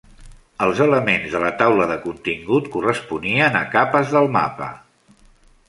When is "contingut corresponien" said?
2.07-3.61